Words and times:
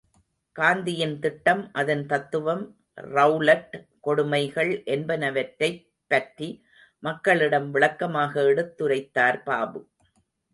காந்தியின் 0.55 1.19
திட்டம், 1.19 1.69
அதன் 1.73 2.05
தத்துவம், 2.05 2.63
ரெளலட் 3.01 3.75
கொடுமைகள் 3.99 4.81
என்பனவற்றைப் 4.85 5.85
பற்றி 6.07 6.49
மக்களிடம் 6.99 7.71
விளக்கமாக 7.71 8.41
எடுத்துரைத்தார் 8.41 9.43
பாபு. 9.43 9.87